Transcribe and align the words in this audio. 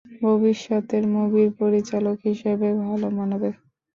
ভবিষ্যতের 0.21 1.03
মুভির 1.13 1.49
পরিচালক 1.59 2.17
হিসেবে 2.27 2.67
ভালো 2.81 3.07
মানাবে। 3.17 3.49